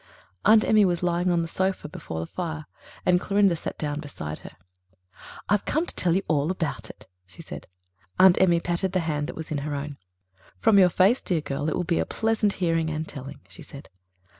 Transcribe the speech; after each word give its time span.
Aunt 0.45 0.63
Emmy 0.65 0.83
was 0.83 1.03
lying 1.03 1.29
on 1.29 1.43
the 1.43 1.47
sofa 1.47 1.87
before 1.87 2.21
the 2.21 2.25
fire, 2.25 2.65
and 3.05 3.19
Clorinda 3.21 3.55
sat 3.55 3.77
down 3.77 3.99
beside 3.99 4.39
her. 4.39 4.53
"I've 5.47 5.65
come 5.65 5.85
to 5.85 5.93
tell 5.93 6.15
you 6.15 6.23
all 6.27 6.49
about 6.49 6.89
it," 6.89 7.05
she 7.27 7.43
said. 7.43 7.67
Aunt 8.19 8.41
Emmy 8.41 8.59
patted 8.61 8.93
the 8.93 9.01
hand 9.01 9.27
that 9.27 9.35
was 9.35 9.51
in 9.51 9.59
her 9.59 9.75
own. 9.75 9.97
"From 10.57 10.79
your 10.79 10.89
face, 10.89 11.21
dear 11.21 11.41
girl, 11.41 11.69
it 11.69 11.75
will 11.75 11.83
be 11.83 12.03
pleasant 12.05 12.53
hearing 12.53 12.89
and 12.89 13.07
telling," 13.07 13.41
she 13.47 13.61
said. 13.61 13.89